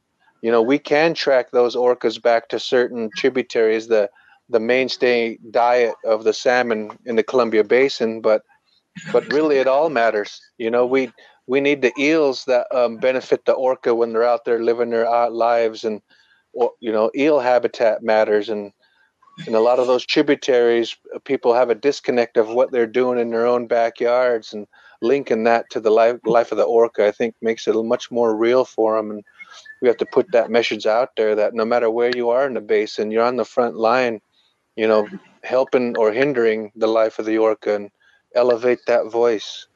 You 0.44 0.50
know, 0.50 0.60
we 0.60 0.78
can 0.78 1.14
track 1.14 1.52
those 1.52 1.74
orcas 1.74 2.20
back 2.20 2.50
to 2.50 2.60
certain 2.60 3.08
tributaries, 3.16 3.88
the 3.88 4.10
the 4.50 4.60
mainstay 4.60 5.38
diet 5.50 5.94
of 6.04 6.24
the 6.24 6.34
salmon 6.34 6.90
in 7.06 7.16
the 7.16 7.22
Columbia 7.22 7.64
Basin, 7.64 8.20
but 8.20 8.42
but 9.10 9.32
really 9.32 9.56
it 9.56 9.66
all 9.66 9.88
matters. 9.88 10.38
You 10.58 10.70
know, 10.70 10.84
we 10.84 11.10
we 11.46 11.62
need 11.62 11.80
the 11.80 11.94
eels 11.98 12.44
that 12.44 12.66
um, 12.74 12.98
benefit 12.98 13.46
the 13.46 13.54
orca 13.54 13.94
when 13.94 14.12
they're 14.12 14.28
out 14.34 14.44
there 14.44 14.62
living 14.62 14.90
their 14.90 15.08
uh, 15.08 15.30
lives 15.30 15.82
and 15.82 16.02
or, 16.52 16.72
you 16.78 16.92
know 16.92 17.10
eel 17.16 17.40
habitat 17.40 18.02
matters 18.02 18.50
and 18.50 18.70
and 19.46 19.56
a 19.56 19.60
lot 19.60 19.78
of 19.78 19.86
those 19.86 20.04
tributaries 20.04 20.94
uh, 21.14 21.18
people 21.20 21.54
have 21.54 21.70
a 21.70 21.74
disconnect 21.74 22.36
of 22.36 22.50
what 22.50 22.70
they're 22.70 22.86
doing 22.86 23.18
in 23.18 23.30
their 23.30 23.46
own 23.46 23.66
backyards 23.66 24.52
and 24.52 24.66
linking 25.02 25.44
that 25.44 25.64
to 25.70 25.80
the 25.80 25.90
life, 25.90 26.18
life 26.24 26.52
of 26.52 26.58
the 26.58 26.64
orca 26.64 27.06
i 27.06 27.10
think 27.10 27.34
makes 27.42 27.66
it 27.66 27.74
much 27.74 28.10
more 28.10 28.36
real 28.36 28.64
for 28.64 28.96
them 28.96 29.10
and 29.10 29.24
we 29.84 29.88
have 29.88 29.98
to 29.98 30.06
put 30.06 30.32
that 30.32 30.50
message 30.50 30.86
out 30.86 31.10
there 31.16 31.34
that 31.36 31.54
no 31.54 31.64
matter 31.64 31.90
where 31.90 32.10
you 32.16 32.30
are 32.30 32.46
in 32.46 32.54
the 32.54 32.60
basin 32.60 33.10
you're 33.10 33.22
on 33.22 33.36
the 33.36 33.44
front 33.44 33.76
line 33.76 34.20
you 34.76 34.88
know 34.88 35.06
helping 35.42 35.96
or 35.96 36.10
hindering 36.10 36.72
the 36.74 36.86
life 36.86 37.18
of 37.18 37.26
the 37.26 37.38
orca 37.38 37.74
and 37.74 37.90
elevate 38.34 38.80
that 38.86 39.10
voice 39.10 39.66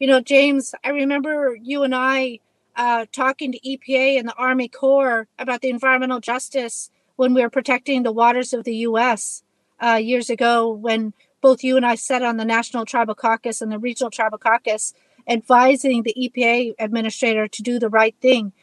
you 0.00 0.06
know, 0.06 0.22
James, 0.22 0.74
I 0.82 0.88
remember 0.88 1.54
you 1.60 1.82
and 1.82 1.94
I 1.94 2.40
uh, 2.74 3.04
talking 3.12 3.52
to 3.52 3.60
EPA 3.60 4.18
and 4.18 4.26
the 4.26 4.34
Army 4.34 4.66
Corps 4.66 5.28
about 5.38 5.60
the 5.60 5.68
environmental 5.68 6.20
justice 6.20 6.90
when 7.16 7.34
we 7.34 7.42
were 7.42 7.50
protecting 7.50 8.02
the 8.02 8.10
waters 8.10 8.54
of 8.54 8.64
the 8.64 8.76
U.S. 8.76 9.42
Uh, 9.78 10.00
years 10.02 10.30
ago 10.30 10.70
when 10.70 11.12
both 11.42 11.62
you 11.62 11.76
and 11.76 11.84
I 11.84 11.96
sat 11.96 12.22
on 12.22 12.38
the 12.38 12.46
National 12.46 12.86
Tribal 12.86 13.14
Caucus 13.14 13.60
and 13.60 13.70
the 13.70 13.78
Regional 13.78 14.10
Tribal 14.10 14.38
Caucus 14.38 14.94
advising 15.28 16.02
the 16.02 16.14
EPA 16.14 16.76
administrator 16.78 17.46
to 17.48 17.62
do 17.62 17.78
the 17.78 17.90
right 17.90 18.14
thing. 18.22 18.54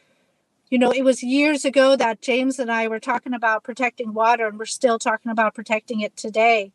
You 0.70 0.80
know, 0.80 0.92
it 0.92 1.04
was 1.04 1.24
years 1.24 1.64
ago 1.64 1.96
that 1.96 2.22
James 2.22 2.60
and 2.60 2.70
I 2.70 2.90
were 2.90 3.00
talking 3.00 3.34
about 3.34 3.64
protecting 3.64 4.14
water, 4.14 4.48
and 4.48 4.60
we're 4.60 4.66
still 4.66 5.00
talking 5.00 5.32
about 5.32 5.56
protecting 5.56 6.02
it 6.02 6.18
today. 6.18 6.74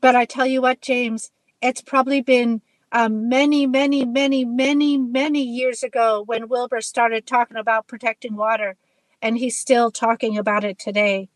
But 0.00 0.14
I 0.14 0.24
tell 0.24 0.46
you 0.46 0.62
what, 0.62 0.80
James, 0.80 1.32
it's 1.60 1.82
probably 1.82 2.20
been 2.22 2.62
um, 2.92 3.28
many, 3.28 3.66
many, 3.66 4.04
many, 4.04 4.44
many, 4.44 4.98
many 4.98 5.42
years 5.42 5.82
ago 5.82 6.22
when 6.26 6.48
Wilbur 6.48 6.80
started 6.80 7.26
talking 7.26 7.56
about 7.56 7.88
protecting 7.88 8.36
water, 8.36 8.76
and 9.20 9.38
he's 9.38 9.58
still 9.58 9.90
talking 9.90 10.38
about 10.38 10.64
it 10.64 10.78
today. 10.78 11.28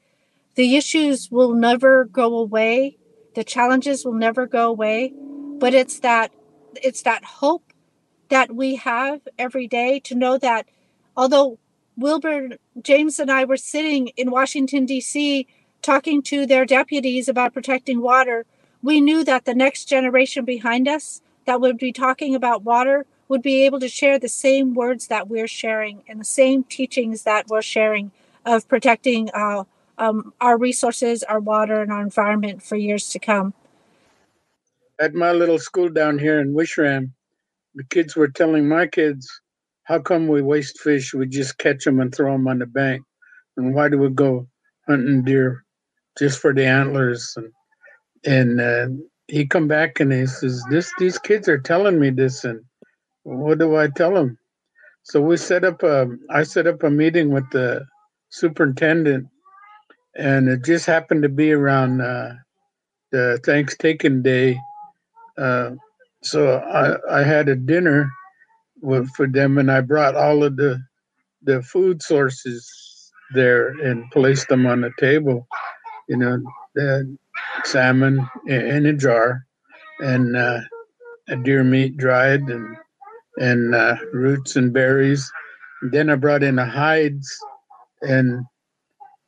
The 0.55 0.77
issues 0.77 1.31
will 1.33 1.55
never 1.55 2.05
go 2.05 2.39
away. 2.39 2.99
The 3.35 3.45
challenges 3.45 4.05
will 4.05 4.15
never 4.15 4.47
go 4.47 4.69
away, 4.71 5.13
but 5.59 5.75
it's 5.75 6.01
that 6.01 6.33
it's 6.77 7.03
that 7.03 7.25
hope 7.25 7.73
that 8.29 8.55
we 8.55 8.77
have 8.77 9.21
every 9.39 9.69
day 9.69 10.01
to 10.01 10.15
know 10.15 10.39
that 10.39 10.67
although 11.17 11.59
Wilbur 11.97 12.51
James 12.83 13.19
and 13.19 13.31
I 13.31 13.45
were 13.45 13.57
sitting 13.57 14.09
in 14.17 14.31
Washington 14.31 14.85
D.C. 14.85 15.47
talking 15.83 16.23
to 16.23 16.47
their 16.47 16.65
deputies 16.65 17.29
about 17.29 17.55
protecting 17.55 18.01
water, 18.01 18.45
we 18.83 19.01
knew 19.01 19.25
that 19.25 19.45
the 19.45 19.55
next 19.55 19.87
generation 19.87 20.45
behind 20.45 20.87
us 20.87 21.23
that 21.47 21.61
would 21.61 21.79
be 21.79 21.93
talking 21.93 22.35
about 22.35 22.65
water 22.65 23.07
would 23.29 23.43
be 23.43 23.65
able 23.65 23.81
to 23.81 23.89
share 23.89 24.19
the 24.19 24.29
same 24.29 24.75
words 24.75 25.09
that 25.09 25.29
we're 25.29 25.49
sharing 25.49 26.03
and 26.09 26.21
the 26.21 26.25
same 26.25 26.63
teachings 26.65 27.23
that 27.23 27.49
we're 27.49 27.63
sharing 27.63 28.13
of 28.45 28.69
protecting 28.69 29.31
uh, 29.35 29.65
um, 29.99 30.33
our 30.41 30.57
resources, 30.57 31.23
our 31.23 31.41
water, 31.41 31.81
and 31.83 31.91
our 31.91 32.03
environment 32.03 32.63
for 32.63 32.77
years 32.77 33.09
to 33.11 33.19
come. 33.19 33.55
At 35.01 35.15
my 35.15 35.33
little 35.33 35.59
school 35.59 35.89
down 35.89 36.19
here 36.19 36.41
in 36.41 36.55
Wishram, 36.55 37.11
the 37.75 37.85
kids 37.85 38.17
were 38.17 38.29
telling 38.29 38.69
my 38.69 38.87
kids, 38.87 39.41
how 39.87 40.01
come 40.01 40.27
we 40.27 40.43
waste 40.43 40.81
fish? 40.81 41.15
We 41.15 41.27
just 41.27 41.59
catch 41.59 41.85
them 41.85 42.01
and 42.01 42.15
throw 42.15 42.33
them 42.33 42.49
on 42.49 42.59
the 42.59 42.67
bank. 42.67 43.03
And 43.57 43.75
why 43.75 43.89
do 43.89 43.99
we 43.99 44.11
go 44.11 44.47
hunting 44.87 45.23
deer 45.23 45.65
just 46.19 46.41
for 46.41 46.53
the 46.53 46.67
antlers? 46.67 47.37
And, 47.37 47.53
and 48.25 48.61
uh, 48.61 48.89
he 49.29 49.47
come 49.47 49.69
back 49.69 50.01
and 50.01 50.13
he 50.13 50.27
says, 50.27 50.63
"This 50.71 50.93
these 50.99 51.19
kids 51.19 51.49
are 51.49 51.59
telling 51.59 52.01
me 52.01 52.11
this, 52.11 52.45
and 52.45 52.61
what 53.23 53.59
do 53.59 53.77
I 53.77 53.89
tell 53.89 54.13
them?" 54.13 54.37
So 55.05 55.21
we 55.21 55.37
set 55.37 55.63
up 55.65 55.83
a 55.85 56.09
I 56.31 56.43
set 56.43 56.67
up 56.67 56.83
a 56.83 56.91
meeting 56.91 57.31
with 57.31 57.49
the 57.53 57.87
superintendent, 58.31 59.29
and 60.17 60.49
it 60.49 60.65
just 60.65 60.87
happened 60.87 61.23
to 61.23 61.29
be 61.29 61.53
around 61.53 62.01
uh, 62.01 62.35
the 63.13 63.41
Thanksgiving 63.45 64.23
Day. 64.23 64.59
Uh, 65.39 65.73
so 66.25 66.59
I, 66.59 67.21
I 67.21 67.23
had 67.23 67.49
a 67.49 67.55
dinner 67.55 68.11
for 69.17 69.27
them, 69.27 69.59
and 69.59 69.71
I 69.71 69.81
brought 69.81 70.15
all 70.15 70.45
of 70.45 70.57
the 70.57 70.81
the 71.43 71.63
food 71.63 72.03
sources 72.03 72.69
there 73.35 73.69
and 73.69 74.11
placed 74.11 74.49
them 74.49 74.67
on 74.67 74.81
the 74.81 74.93
table. 74.99 75.47
You 76.09 76.17
know, 76.17 76.43
the 76.75 77.17
salmon 77.65 78.29
in 78.47 78.87
a 78.87 78.93
jar, 78.93 79.47
and 80.01 80.37
uh, 80.37 80.61
deer 81.43 81.65
meat 81.65 81.97
dried, 81.97 82.43
and 82.43 82.77
and 83.39 83.75
uh, 83.75 83.97
roots 84.13 84.57
and 84.57 84.73
berries. 84.73 85.31
And 85.83 85.93
then 85.93 86.11
I 86.11 86.15
brought 86.17 86.43
in 86.43 86.57
the 86.57 86.65
hides, 86.67 87.29
and 88.03 88.45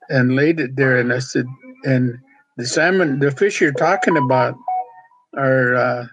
and 0.08 0.36
laid 0.36 0.60
it 0.60 0.76
there. 0.76 0.98
And 0.98 1.12
I 1.12 1.18
said, 1.18 1.46
and 1.84 2.18
the 2.56 2.66
salmon, 2.66 3.18
the 3.18 3.30
fish 3.30 3.60
you're 3.60 3.72
talking 3.72 4.16
about, 4.16 4.54
are 5.36 5.74
uh, 5.74 6.06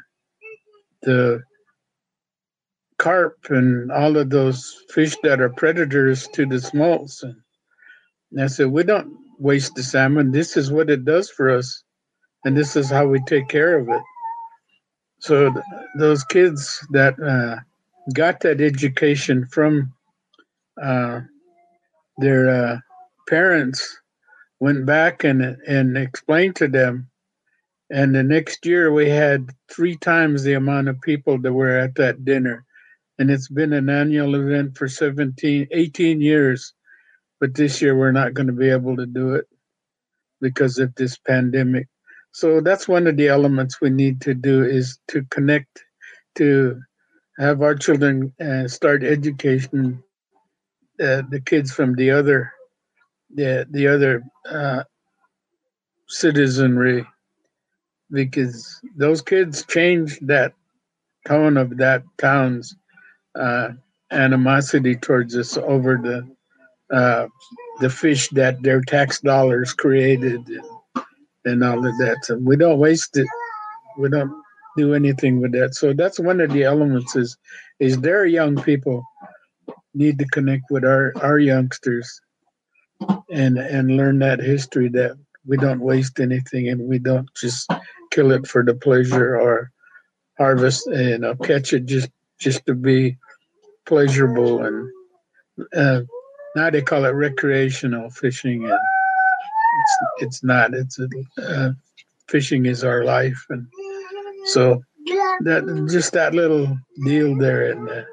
the 1.03 1.41
carp 3.05 3.37
and 3.49 3.91
all 3.91 4.17
of 4.17 4.31
those 4.31 4.83
fish 4.89 5.15
that 5.21 5.39
are 5.39 5.49
predators 5.49 6.27
to 6.29 6.47
the 6.47 6.59
smolts. 6.59 7.21
And 7.23 8.41
I 8.41 8.47
said, 8.47 8.71
we 8.71 8.81
don't 8.81 9.15
waste 9.37 9.75
the 9.75 9.83
salmon. 9.83 10.31
This 10.31 10.57
is 10.57 10.71
what 10.71 10.89
it 10.89 11.05
does 11.05 11.29
for 11.29 11.51
us 11.51 11.83
and 12.45 12.57
this 12.57 12.75
is 12.75 12.89
how 12.89 13.05
we 13.05 13.19
take 13.21 13.47
care 13.47 13.77
of 13.77 13.89
it. 13.89 14.01
So 15.19 15.51
th- 15.51 15.65
those 15.99 16.23
kids 16.23 16.85
that 16.91 17.19
uh, 17.19 17.57
got 18.13 18.39
that 18.41 18.61
education 18.61 19.45
from 19.45 19.93
uh, 20.81 21.21
their 22.17 22.49
uh, 22.49 22.77
parents 23.27 23.99
went 24.59 24.85
back 24.85 25.23
and 25.23 25.41
and 25.67 25.97
explained 25.97 26.55
to 26.57 26.67
them. 26.67 27.09
And 27.91 28.15
the 28.15 28.23
next 28.23 28.65
year 28.65 28.91
we 28.91 29.09
had 29.09 29.51
three 29.69 29.97
times 29.97 30.43
the 30.43 30.53
amount 30.53 30.87
of 30.87 31.01
people 31.01 31.37
that 31.41 31.53
were 31.53 31.77
at 31.77 31.95
that 31.95 32.25
dinner. 32.25 32.65
And 33.17 33.31
it's 33.31 33.47
been 33.47 33.73
an 33.73 33.89
annual 33.89 34.35
event 34.35 34.77
for 34.77 34.87
17, 34.87 35.67
18 35.71 36.21
years. 36.21 36.73
But 37.39 37.53
this 37.53 37.81
year 37.81 37.95
we're 37.95 38.11
not 38.11 38.33
going 38.33 38.47
to 38.47 38.53
be 38.53 38.69
able 38.69 38.97
to 38.97 39.05
do 39.05 39.35
it 39.35 39.45
because 40.41 40.79
of 40.79 40.93
this 40.95 41.17
pandemic. 41.17 41.87
So 42.31 42.59
that's 42.59 42.87
one 42.87 43.07
of 43.07 43.15
the 43.15 43.29
elements 43.29 43.79
we 43.79 43.89
need 43.89 44.21
to 44.21 44.33
do 44.33 44.63
is 44.63 44.99
to 45.07 45.23
connect, 45.29 45.85
to 46.35 46.81
have 47.39 47.61
our 47.61 47.75
children 47.75 48.33
uh, 48.41 48.67
start 48.67 49.03
education, 49.03 50.03
uh, 51.01 51.23
the 51.29 51.41
kids 51.45 51.71
from 51.71 51.95
the 51.95 52.11
other, 52.11 52.51
the 53.33 53.65
the 53.71 53.87
other 53.87 54.23
uh, 54.49 54.83
citizenry, 56.07 57.05
because 58.11 58.81
those 58.95 59.21
kids 59.21 59.65
changed 59.65 60.27
that 60.27 60.53
tone 61.25 61.57
of 61.57 61.77
that 61.77 62.03
town's 62.17 62.75
uh, 63.35 63.69
animosity 64.11 64.95
towards 64.95 65.35
us 65.35 65.57
over 65.57 65.97
the 65.97 66.95
uh, 66.95 67.27
the 67.79 67.89
fish 67.89 68.29
that 68.29 68.61
their 68.61 68.81
tax 68.81 69.19
dollars 69.19 69.73
created 69.73 70.47
and 71.45 71.63
all 71.63 71.85
of 71.85 71.97
that. 71.97 72.17
So 72.23 72.37
we 72.37 72.55
don't 72.57 72.79
waste 72.79 73.17
it. 73.17 73.27
We 73.97 74.09
don't 74.09 74.31
do 74.77 74.93
anything 74.93 75.41
with 75.41 75.53
that. 75.53 75.75
So 75.75 75.93
that's 75.93 76.19
one 76.19 76.41
of 76.41 76.51
the 76.51 76.63
elements 76.63 77.15
is 77.15 77.37
is 77.79 77.99
their 77.99 78.25
young 78.25 78.61
people 78.61 79.03
need 79.93 80.19
to 80.19 80.25
connect 80.25 80.69
with 80.69 80.83
our, 80.83 81.13
our 81.21 81.39
youngsters 81.39 82.21
and 83.29 83.57
and 83.57 83.97
learn 83.97 84.19
that 84.19 84.39
history 84.39 84.89
that 84.89 85.17
we 85.45 85.57
don't 85.57 85.81
waste 85.81 86.19
anything 86.19 86.69
and 86.69 86.87
we 86.87 86.99
don't 86.99 87.29
just 87.35 87.69
kill 88.11 88.31
it 88.31 88.47
for 88.47 88.63
the 88.63 88.73
pleasure 88.73 89.39
or 89.39 89.71
harvest 90.37 90.87
and 90.87 91.09
you 91.09 91.17
know, 91.17 91.35
catch 91.35 91.73
it 91.73 91.85
just 91.85 92.09
just 92.39 92.65
to 92.65 92.73
be 92.73 93.17
pleasurable 93.85 94.63
and 94.63 94.89
uh, 95.75 96.01
now 96.55 96.69
they 96.69 96.81
call 96.81 97.05
it 97.05 97.09
recreational 97.09 98.09
fishing 98.09 98.63
and 98.63 98.79
it's 99.75 99.97
it's 100.19 100.43
not. 100.43 100.73
It's 100.73 100.99
a, 100.99 101.07
uh, 101.41 101.71
fishing 102.27 102.65
is 102.65 102.83
our 102.83 103.03
life, 103.03 103.45
and 103.49 103.67
so 104.45 104.81
that 105.41 105.87
just 105.91 106.13
that 106.13 106.33
little 106.33 106.77
deal 107.03 107.37
there. 107.37 107.71
And 107.71 107.89
uh, 107.89 108.03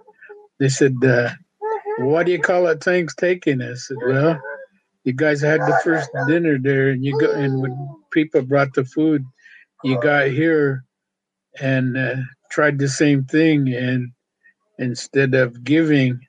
they 0.59 0.69
said, 0.69 0.97
uh, 1.05 1.31
"What 1.99 2.27
do 2.27 2.33
you 2.33 2.41
call 2.41 2.67
it? 2.67 2.83
Things 2.83 3.15
taking?" 3.15 3.61
Said, 3.77 3.97
"Well, 4.05 4.41
you 5.05 5.13
guys 5.13 5.41
had 5.41 5.61
the 5.61 5.81
first 5.85 6.11
dinner 6.27 6.59
there, 6.59 6.91
and 6.91 7.05
you 7.05 7.19
go 7.19 7.33
and 7.33 7.61
when 7.61 7.89
people 8.11 8.43
brought 8.43 8.75
the 8.75 8.85
food, 8.85 9.25
you 9.85 10.01
got 10.01 10.29
here 10.29 10.85
and 11.61 11.97
uh, 11.97 12.17
tried 12.51 12.79
the 12.79 12.89
same 12.89 13.25
thing, 13.25 13.73
and 13.73 14.13
instead 14.79 15.35
of 15.35 15.65
giving, 15.65 16.21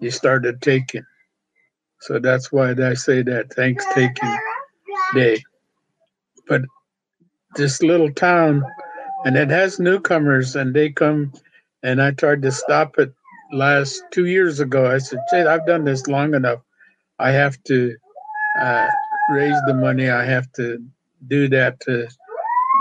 you 0.00 0.10
started 0.10 0.60
taking." 0.62 1.04
So 2.00 2.18
that's 2.18 2.50
why 2.50 2.70
I 2.70 2.94
say 2.94 3.22
that 3.22 3.52
thanks 3.52 3.84
taking 3.94 4.38
day. 5.14 5.42
But 6.48 6.62
this 7.56 7.82
little 7.82 8.12
town, 8.12 8.64
and 9.24 9.36
it 9.36 9.50
has 9.50 9.78
newcomers, 9.78 10.56
and 10.56 10.74
they 10.74 10.90
come, 10.90 11.32
and 11.82 12.00
I 12.00 12.12
tried 12.12 12.42
to 12.42 12.52
stop 12.52 12.98
it 12.98 13.12
last 13.52 14.02
two 14.10 14.26
years 14.26 14.60
ago. 14.60 14.90
I 14.90 14.98
said, 14.98 15.46
I've 15.46 15.66
done 15.66 15.84
this 15.84 16.06
long 16.06 16.34
enough. 16.34 16.60
I 17.18 17.30
have 17.32 17.62
to 17.64 17.96
uh, 18.60 18.88
raise 19.30 19.56
the 19.66 19.74
money. 19.74 20.08
I 20.08 20.24
have 20.24 20.50
to 20.52 20.82
do 21.28 21.48
that 21.48 21.80
to 21.80 22.08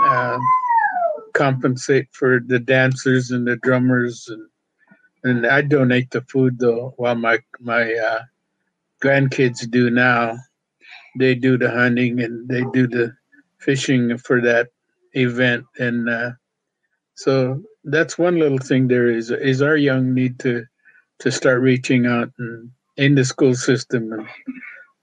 uh, 0.05 0.39
compensate 1.33 2.07
for 2.13 2.39
the 2.39 2.59
dancers 2.59 3.31
and 3.31 3.47
the 3.47 3.57
drummers, 3.57 4.27
and 4.29 4.48
and 5.23 5.45
I 5.45 5.61
donate 5.61 6.11
the 6.11 6.21
food 6.21 6.59
though, 6.59 6.93
while 6.97 7.15
my 7.15 7.39
my 7.59 7.93
uh, 7.93 8.23
grandkids 9.01 9.69
do 9.69 9.89
now. 9.89 10.37
They 11.17 11.35
do 11.35 11.57
the 11.57 11.71
hunting 11.71 12.21
and 12.21 12.47
they 12.47 12.63
do 12.71 12.87
the 12.87 13.13
fishing 13.57 14.17
for 14.17 14.41
that 14.41 14.69
event. 15.13 15.65
And 15.79 16.09
uh, 16.09 16.31
so 17.15 17.61
that's 17.83 18.17
one 18.17 18.37
little 18.37 18.59
thing 18.59 18.87
there 18.87 19.09
is 19.09 19.31
is 19.31 19.61
our 19.61 19.77
young 19.77 20.13
need 20.13 20.39
to 20.39 20.65
to 21.19 21.31
start 21.31 21.61
reaching 21.61 22.05
out 22.05 22.31
and 22.37 22.71
in 22.97 23.15
the 23.15 23.25
school 23.25 23.55
system 23.55 24.11
and 24.13 24.27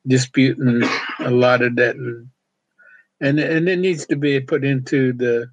disputing 0.07 0.83
a 1.21 1.31
lot 1.31 1.63
of 1.63 1.77
that. 1.77 1.97
And 1.97 2.29
and, 3.21 3.39
and 3.39 3.69
it 3.69 3.79
needs 3.79 4.07
to 4.07 4.17
be 4.17 4.39
put 4.41 4.65
into 4.65 5.13
the 5.13 5.49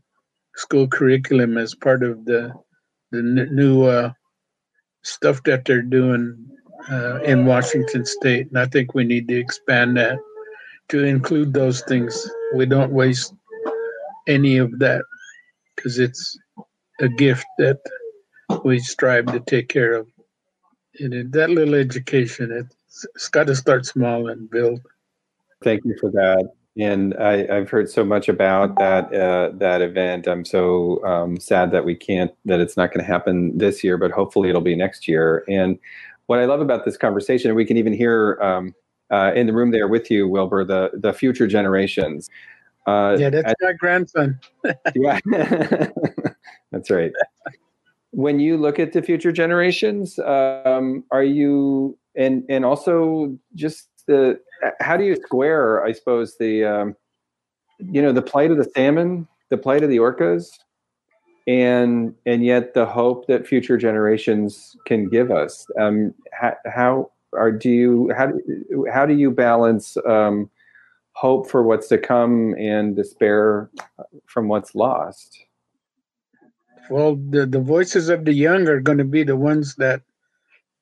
school 0.56 0.88
curriculum 0.88 1.58
as 1.58 1.74
part 1.74 2.04
of 2.04 2.26
the 2.26 2.54
the 3.12 3.22
new 3.22 3.84
uh, 3.84 4.12
stuff 5.04 5.44
that 5.44 5.66
they're 5.66 5.82
doing 5.82 6.50
uh, 6.92 7.22
in 7.22 7.46
Washington 7.46 8.06
State, 8.06 8.48
and 8.48 8.60
I 8.60 8.66
think 8.66 8.94
we 8.94 9.04
need 9.04 9.28
to 9.28 9.38
expand 9.38 9.98
that 9.98 10.18
to 10.90 11.04
include 11.04 11.54
those 11.54 11.82
things. 11.82 12.30
We 12.56 12.66
don't 12.66 12.92
waste 12.92 13.34
any 14.28 14.58
of 14.58 14.80
that 14.80 15.04
because 15.76 16.00
it's 16.00 16.38
a 17.00 17.08
gift 17.08 17.46
that 17.58 17.80
we 18.64 18.80
strive 18.80 19.28
to 19.28 19.40
take 19.40 19.70
care 19.70 19.94
of. 19.94 20.08
And 21.00 21.32
that 21.34 21.50
little 21.50 21.76
education, 21.76 22.52
it's, 22.52 23.06
it's 23.16 23.30
got 23.30 23.48
to 23.48 23.56
start 23.56 23.86
small 23.86 24.30
and 24.30 24.50
build. 24.50 24.82
Thank 25.64 25.86
you 25.86 25.96
for 26.00 26.12
that. 26.12 26.48
And 26.80 27.14
I, 27.16 27.46
have 27.54 27.70
heard 27.70 27.90
so 27.90 28.04
much 28.04 28.28
about 28.28 28.80
that 28.80 29.14
uh, 29.14 29.52
that 29.58 29.84
event. 29.84 30.28
I'm 30.28 30.44
so 30.44 31.04
um, 31.06 31.40
sad 31.40 31.72
that 31.72 31.86
we 31.86 31.96
can't, 31.96 32.32
that 32.46 32.60
it's 32.60 32.76
not 32.76 32.92
going 32.92 33.06
to 33.06 33.12
happen 33.12 33.56
this 33.56 33.84
year, 33.84 33.96
but 33.96 34.10
hopefully 34.10 34.50
it'll 34.50 34.62
be 34.62 34.76
next 34.76 35.08
year. 35.08 35.44
And 35.48 35.78
what 36.26 36.40
I 36.40 36.46
love 36.46 36.62
about 36.62 36.84
this 36.84 36.98
conversation, 36.98 37.50
and 37.50 37.56
we 37.56 37.66
can 37.66 37.78
even 37.78 37.94
hear 37.94 38.40
um, 38.42 38.74
uh, 39.12 39.32
in 39.36 39.46
the 39.46 39.54
room 39.54 39.70
there 39.70 39.88
with 39.88 40.10
you, 40.10 40.28
Wilbur, 40.28 40.66
the 40.66 40.90
the 40.94 41.14
future 41.14 41.46
generations. 41.46 42.30
Uh, 42.88 43.16
yeah, 43.20 43.30
that's 43.30 43.54
my 43.62 43.74
grandson. 43.74 44.40
yeah, 44.96 45.20
that's 46.72 46.90
right. 46.90 47.12
When 48.12 48.40
you 48.40 48.58
look 48.58 48.80
at 48.80 48.94
the 48.94 49.02
future 49.02 49.32
generations, 49.32 50.18
um, 50.20 51.04
are 51.12 51.24
you 51.24 51.98
and 52.16 52.44
and 52.50 52.66
also 52.66 53.38
just 53.56 53.90
the 54.08 54.40
how 54.80 54.98
do 54.98 55.04
you 55.04 55.16
square, 55.16 55.84
I 55.84 55.92
suppose, 55.92 56.38
the 56.38 56.64
um, 56.64 56.96
you 57.80 58.02
know 58.02 58.12
the 58.12 58.22
plight 58.22 58.52
of 58.52 58.58
the 58.58 58.70
salmon, 58.76 59.28
the 59.50 59.58
plight 59.58 59.84
of 59.84 59.90
the 59.90 59.98
orcas, 59.98 60.50
and 61.48 62.14
and 62.26 62.44
yet 62.46 62.74
the 62.74 62.86
hope 62.86 63.28
that 63.28 63.48
future 63.48 63.78
generations 63.78 64.76
can 64.86 65.10
give 65.10 65.32
us. 65.32 65.66
Um, 65.80 66.14
how, 66.32 66.54
how 66.66 67.12
are 67.34 67.52
do 67.52 67.70
you 67.70 68.12
how 68.16 68.28
do 68.28 68.88
how 68.92 69.06
do 69.06 69.14
you 69.14 69.32
balance 69.32 69.98
um, 70.08 70.50
hope 71.14 71.50
for 71.50 71.64
what's 71.64 71.88
to 71.90 71.98
come 71.98 72.56
and 72.58 72.96
despair 72.96 73.70
from 74.26 74.48
what's 74.48 74.76
lost? 74.76 75.40
Well, 76.90 77.16
the, 77.16 77.46
the 77.46 77.62
voices 77.62 78.10
of 78.10 78.26
the 78.26 78.34
young 78.34 78.68
are 78.68 78.82
going 78.82 78.98
to 78.98 79.06
be 79.06 79.24
the 79.24 79.38
ones 79.38 79.76
that 79.76 80.02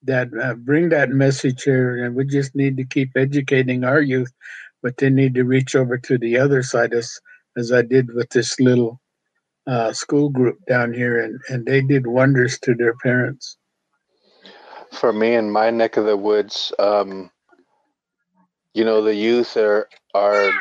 that 0.04 0.30
uh, 0.42 0.56
bring 0.56 0.90
that 0.90 1.10
message 1.10 1.64
here, 1.64 2.04
and 2.04 2.16
we 2.16 2.26
just 2.26 2.56
need 2.56 2.78
to 2.78 2.86
keep 2.86 3.12
educating 3.16 3.84
our 3.84 4.02
youth, 4.02 4.32
but 4.82 4.98
they 4.98 5.10
need 5.10 5.36
to 5.36 5.44
reach 5.44 5.76
over 5.76 5.98
to 5.98 6.18
the 6.18 6.38
other 6.38 6.64
side, 6.64 6.94
as 6.94 7.20
as 7.58 7.72
I 7.72 7.82
did 7.82 8.14
with 8.14 8.30
this 8.30 8.60
little 8.60 9.00
uh, 9.68 9.94
school 9.94 10.30
group 10.30 10.58
down 10.68 10.94
here, 10.94 11.22
and 11.22 11.40
and 11.50 11.66
they 11.66 11.82
did 11.82 12.08
wonders 12.08 12.60
to 12.60 12.74
their 12.74 12.96
parents. 12.96 13.58
For 14.92 15.14
me, 15.14 15.36
in 15.36 15.52
my 15.52 15.70
neck 15.70 15.98
of 15.98 16.06
the 16.06 16.18
woods, 16.18 16.74
um, 16.80 17.32
you 18.74 18.84
know, 18.84 19.02
the 19.02 19.16
youth 19.16 19.56
are 19.58 19.88
are 20.14 20.52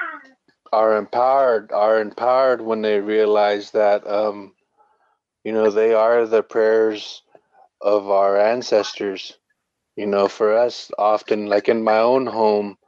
are 0.73 0.97
empowered 0.97 1.73
are 1.73 2.01
empowered 2.01 2.61
when 2.61 2.83
they 2.83 3.01
realize 3.01 3.71
that 3.73 4.07
um, 4.07 4.55
you 5.45 5.53
know 5.53 5.71
they 5.71 5.95
are 5.95 6.27
the 6.27 6.43
prayers 6.43 7.23
of 7.81 8.11
our 8.11 8.39
ancestors. 8.39 9.37
You 9.97 10.07
know, 10.07 10.29
for 10.29 10.57
us, 10.57 10.91
often, 10.99 11.47
like 11.47 11.69
in 11.69 11.83
my 11.83 11.99
own 11.99 12.27
home, 12.27 12.79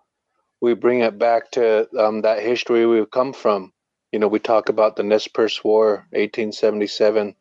we 0.60 0.74
bring 0.74 1.00
it 1.00 1.18
back 1.18 1.50
to 1.52 1.88
um, 1.98 2.22
that 2.22 2.42
history 2.42 2.86
we've 2.86 3.10
come 3.10 3.32
from. 3.32 3.72
You 4.12 4.18
know, 4.18 4.28
we 4.28 4.38
talk 4.38 4.68
about 4.68 4.96
the 4.96 5.02
Nez 5.02 5.26
Perce 5.28 5.62
War, 5.64 6.06
1877, 6.10 7.34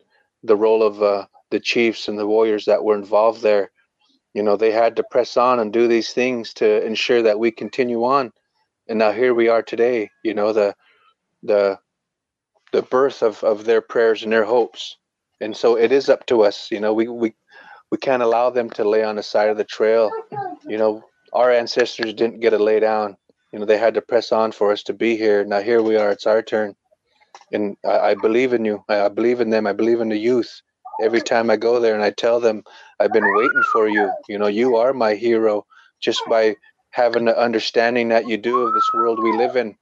the 0.44 0.56
role 0.56 0.84
of 0.84 1.02
uh, 1.04 1.26
the 1.52 1.60
chiefs 1.60 2.08
and 2.08 2.18
the 2.18 2.28
warriors 2.28 2.66
that 2.66 2.84
were 2.84 2.96
involved 2.96 3.42
there. 3.42 3.72
You 4.34 4.44
know, 4.44 4.58
they 4.58 4.72
had 4.72 4.96
to 4.96 5.04
press 5.12 5.38
on 5.38 5.60
and 5.60 5.72
do 5.72 5.88
these 5.88 6.14
things 6.14 6.54
to 6.56 6.86
ensure 6.86 7.22
that 7.22 7.40
we 7.40 7.52
continue 7.52 8.04
on. 8.04 8.32
And 8.88 9.00
now 9.00 9.12
here 9.12 9.34
we 9.34 9.50
are 9.50 9.62
today. 9.62 10.10
You 10.24 10.34
know, 10.34 10.54
the 10.54 10.76
the 11.44 11.80
the 12.72 12.82
birth 12.82 13.22
of, 13.22 13.44
of 13.44 13.66
their 13.66 13.82
prayers 13.82 14.24
and 14.24 14.32
their 14.32 14.46
hopes. 14.46 14.98
And 15.42 15.56
so 15.56 15.78
it 15.78 15.92
is 15.92 16.10
up 16.10 16.26
to 16.28 16.44
us. 16.44 16.70
You 16.72 16.80
know, 16.80 16.94
we, 16.94 17.08
we 17.08 17.34
we 17.92 17.98
can't 17.98 18.24
allow 18.24 18.50
them 18.50 18.70
to 18.72 18.88
lay 18.88 19.04
on 19.04 19.18
the 19.18 19.24
side 19.24 19.50
of 19.50 19.58
the 19.58 19.66
trail. 19.66 20.12
You 20.68 20.78
know, 20.78 21.04
our 21.34 21.52
ancestors 21.52 22.14
didn't 22.14 22.40
get 22.40 22.52
to 22.52 22.60
lay 22.60 22.80
down. 22.80 23.18
You 23.52 23.60
know, 23.60 23.66
they 23.66 23.78
had 23.78 23.96
to 23.96 24.02
press 24.02 24.32
on 24.32 24.52
for 24.54 24.72
us 24.72 24.84
to 24.84 24.94
be 24.94 25.18
here. 25.18 25.44
Now 25.46 25.62
here 25.62 25.82
we 25.82 25.98
are. 25.98 26.12
It's 26.12 26.26
our 26.28 26.42
turn, 26.42 26.76
and 27.52 27.78
I, 27.86 28.00
I 28.12 28.16
believe 28.16 28.54
in 28.54 28.66
you. 28.66 28.84
I, 28.90 29.02
I 29.02 29.10
believe 29.10 29.42
in 29.42 29.50
them. 29.50 29.68
I 29.68 29.74
believe 29.74 30.02
in 30.02 30.10
the 30.10 30.18
youth. 30.18 30.62
Every 31.02 31.22
time 31.22 31.50
I 31.50 31.58
go 31.58 31.80
there 31.80 31.96
and 31.96 32.04
I 32.04 32.12
tell 32.12 32.40
them, 32.40 32.64
I've 33.00 33.12
been 33.12 33.34
waiting 33.34 33.64
for 33.64 33.88
you. 33.90 34.12
You 34.30 34.40
know, 34.40 34.48
you 34.48 34.78
are 34.78 34.94
my 34.94 35.16
hero. 35.16 35.66
Just 36.02 36.22
by 36.30 36.56
having 36.92 37.26
the 37.26 37.38
understanding 37.38 38.10
that 38.10 38.28
you 38.28 38.38
do 38.38 38.64
of 38.64 38.74
this 38.74 38.94
world 38.94 39.20
we 39.20 39.32
live 39.34 39.56
in. 39.56 39.76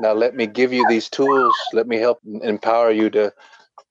Now 0.00 0.12
let 0.14 0.34
me 0.34 0.46
give 0.46 0.72
you 0.72 0.84
these 0.84 1.08
tools. 1.10 1.56
Let 1.72 1.86
me 1.86 1.98
help 1.98 2.18
empower 2.42 2.90
you 2.90 3.10
to 3.10 3.32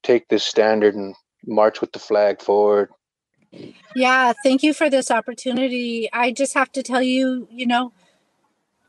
take 0.03 0.27
this 0.29 0.43
standard 0.43 0.95
and 0.95 1.15
march 1.45 1.81
with 1.81 1.91
the 1.91 1.99
flag 1.99 2.41
forward. 2.41 2.89
Yeah, 3.95 4.33
thank 4.43 4.63
you 4.63 4.73
for 4.73 4.89
this 4.89 5.11
opportunity. 5.11 6.09
I 6.13 6.31
just 6.31 6.53
have 6.53 6.71
to 6.73 6.83
tell 6.83 7.01
you, 7.01 7.47
you 7.51 7.67
know, 7.67 7.91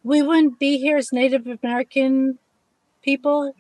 we 0.05 0.23
wouldn't 0.23 0.59
be 0.59 0.79
here 0.79 0.97
as 0.97 1.13
Native 1.13 1.47
American 1.47 2.39
people. 3.03 3.55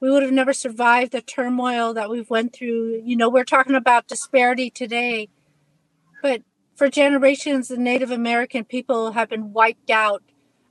We 0.00 0.10
would 0.10 0.22
have 0.22 0.32
never 0.32 0.52
survived 0.52 1.12
the 1.12 1.20
turmoil 1.20 1.94
that 1.94 2.10
we've 2.10 2.28
went 2.28 2.54
through. 2.54 3.02
You 3.04 3.16
know, 3.16 3.28
we're 3.28 3.44
talking 3.44 3.74
about 3.74 4.08
disparity 4.08 4.70
today, 4.70 5.28
but 6.22 6.42
for 6.74 6.88
generations, 6.88 7.68
the 7.68 7.76
Native 7.76 8.10
American 8.10 8.64
people 8.64 9.12
have 9.12 9.28
been 9.28 9.52
wiped 9.52 9.90
out. 9.90 10.22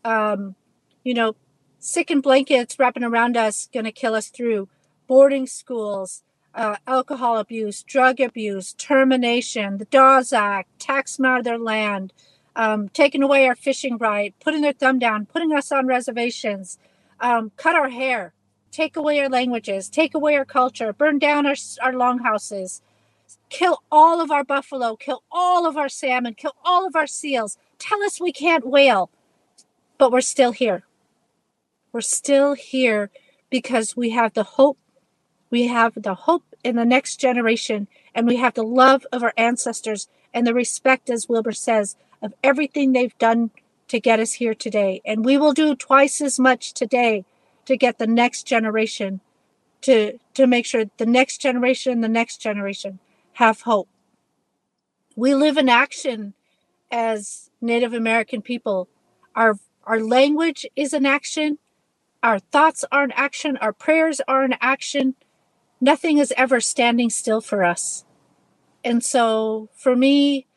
Um, 0.03 0.55
you 1.03 1.13
know, 1.13 1.35
sick 1.79 2.09
and 2.09 2.23
blankets 2.23 2.77
wrapping 2.77 3.03
around 3.03 3.37
us, 3.37 3.69
going 3.73 3.85
to 3.85 3.91
kill 3.91 4.15
us 4.15 4.29
through 4.29 4.67
boarding 5.07 5.47
schools, 5.47 6.23
uh, 6.53 6.75
alcohol 6.87 7.37
abuse, 7.37 7.83
drug 7.83 8.19
abuse, 8.19 8.73
termination, 8.73 9.77
the 9.77 9.85
Dawes 9.85 10.33
Act, 10.33 10.79
tax 10.79 11.17
them 11.17 11.25
out 11.25 11.39
of 11.39 11.45
their 11.45 11.57
land, 11.57 12.13
um, 12.55 12.89
taking 12.89 13.23
away 13.23 13.47
our 13.47 13.55
fishing 13.55 13.97
right, 13.97 14.33
putting 14.39 14.61
their 14.61 14.73
thumb 14.73 14.99
down, 14.99 15.25
putting 15.25 15.53
us 15.53 15.71
on 15.71 15.87
reservations, 15.87 16.77
um, 17.19 17.51
cut 17.55 17.75
our 17.75 17.89
hair, 17.89 18.33
take 18.71 18.95
away 18.95 19.19
our 19.19 19.29
languages, 19.29 19.89
take 19.89 20.13
away 20.13 20.35
our 20.35 20.45
culture, 20.45 20.93
burn 20.93 21.19
down 21.19 21.45
our, 21.45 21.55
our 21.81 21.93
longhouses, 21.93 22.81
kill 23.49 23.81
all 23.91 24.19
of 24.19 24.31
our 24.31 24.43
buffalo, 24.43 24.95
kill 24.95 25.23
all 25.31 25.65
of 25.65 25.77
our 25.77 25.89
salmon, 25.89 26.33
kill 26.33 26.55
all 26.65 26.85
of 26.85 26.95
our 26.95 27.07
seals, 27.07 27.57
tell 27.79 28.01
us 28.03 28.19
we 28.19 28.31
can't 28.31 28.67
whale, 28.67 29.09
but 29.97 30.11
we're 30.11 30.21
still 30.21 30.51
here. 30.51 30.83
We're 31.93 32.01
still 32.01 32.53
here 32.53 33.09
because 33.49 33.95
we 33.95 34.11
have 34.11 34.33
the 34.33 34.43
hope 34.43 34.77
we 35.51 35.67
have 35.67 35.93
the 35.95 36.15
hope 36.15 36.43
in 36.63 36.77
the 36.77 36.85
next 36.85 37.17
generation, 37.17 37.87
and 38.15 38.25
we 38.25 38.37
have 38.37 38.53
the 38.53 38.63
love 38.63 39.05
of 39.11 39.21
our 39.21 39.33
ancestors 39.37 40.07
and 40.33 40.47
the 40.47 40.53
respect, 40.53 41.09
as 41.09 41.29
Wilbur 41.29 41.51
says, 41.51 41.97
of 42.21 42.33
everything 42.43 42.93
they've 42.93 43.17
done 43.17 43.51
to 43.89 43.99
get 43.99 44.19
us 44.19 44.33
here 44.33 44.55
today. 44.55 45.01
And 45.05 45.25
we 45.25 45.37
will 45.37 45.53
do 45.53 45.75
twice 45.75 46.21
as 46.21 46.39
much 46.39 46.73
today 46.73 47.25
to 47.65 47.75
get 47.75 47.97
the 47.97 48.07
next 48.07 48.43
generation 48.47 49.19
to 49.81 50.19
to 50.35 50.47
make 50.47 50.65
sure 50.65 50.85
the 50.97 51.05
next 51.05 51.39
generation 51.41 52.01
the 52.01 52.07
next 52.07 52.37
generation 52.37 52.99
have 53.33 53.61
hope. 53.61 53.89
We 55.15 55.35
live 55.35 55.57
in 55.57 55.67
action 55.67 56.33
as 56.91 57.49
Native 57.59 57.93
American 57.93 58.41
people. 58.41 58.87
Our 59.35 59.57
our 59.83 59.99
language 59.99 60.65
is 60.75 60.93
an 60.93 61.05
action. 61.05 61.57
Our 62.23 62.39
thoughts 62.39 62.85
are 62.91 63.03
an 63.03 63.13
action. 63.15 63.57
Our 63.57 63.73
prayers 63.73 64.21
are 64.27 64.43
an 64.43 64.55
action 64.61 65.15
nothing 65.81 66.19
is 66.19 66.33
ever 66.37 66.61
standing 66.61 67.09
still 67.09 67.41
for 67.41 67.63
us. 67.63 68.05
And 68.83 69.03
so 69.03 69.69
for 69.75 69.95
me, 69.95 70.47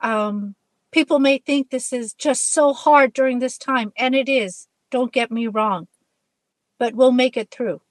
um, 0.00 0.54
people 0.90 1.18
may 1.18 1.38
think 1.38 1.70
this 1.70 1.92
is 1.92 2.14
just 2.14 2.52
so 2.52 2.72
hard 2.72 3.12
during 3.12 3.38
this 3.38 3.58
time, 3.58 3.92
and 3.96 4.14
it 4.14 4.28
is. 4.28 4.66
Don't 4.90 5.12
get 5.12 5.30
me 5.30 5.46
wrong. 5.46 5.86
But 6.78 6.94
we'll 6.94 7.12
make 7.12 7.36
it 7.36 7.50
through. 7.50 7.82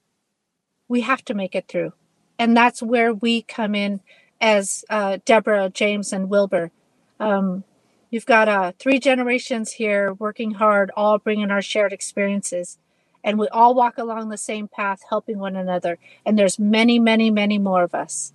We 0.88 1.02
have 1.02 1.23
to 1.25 1.34
make 1.34 1.56
it 1.56 1.67
through. 1.67 1.93
And 2.38 2.58
that's 2.58 2.82
where 2.82 3.13
we 3.13 3.43
come 3.43 3.75
in 3.75 4.02
as 4.41 4.84
uh, 4.89 5.19
Deborah, 5.25 5.69
James, 5.69 6.12
and 6.12 6.30
Wilbur. 6.30 6.71
Um, 7.19 7.63
you've 8.10 8.25
got 8.25 8.49
uh, 8.49 8.71
three 8.80 8.99
generations 8.99 9.73
here 9.73 10.13
working 10.13 10.52
hard, 10.52 10.91
all 10.95 11.19
bringing 11.19 11.52
our 11.52 11.62
shared 11.62 11.93
experiences 11.93 12.80
and 13.23 13.38
we 13.38 13.47
all 13.49 13.75
walk 13.75 13.97
along 13.97 14.29
the 14.29 14.38
same 14.38 14.67
path 14.67 15.01
helping 15.10 15.39
one 15.39 15.55
another. 15.55 15.97
And 16.25 16.38
there's 16.38 16.60
many 16.60 16.99
many 16.99 17.32
many 17.32 17.58
more 17.58 17.84
of 17.84 17.93
us. 17.93 18.34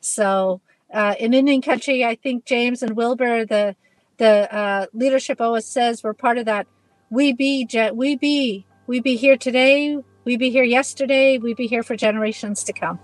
So 0.00 0.60
uh, 0.92 1.14
in 1.18 1.32
indian 1.34 1.62
country 1.62 2.04
i 2.04 2.14
think 2.14 2.44
james 2.44 2.82
and 2.82 2.96
wilbur 2.96 3.44
the 3.44 3.74
the 4.18 4.54
uh, 4.54 4.86
leadership 4.92 5.40
always 5.40 5.64
says 5.64 6.04
we're 6.04 6.12
part 6.12 6.38
of 6.38 6.44
that 6.44 6.66
we 7.10 7.32
be 7.32 7.66
we 7.94 8.16
be 8.16 8.66
we 8.86 9.00
be 9.00 9.16
here 9.16 9.36
today 9.36 9.98
we 10.24 10.36
be 10.36 10.50
here 10.50 10.64
yesterday 10.64 11.38
we 11.38 11.54
be 11.54 11.66
here 11.66 11.82
for 11.82 11.96
generations 11.96 12.62
to 12.64 12.72
come. 12.72 12.98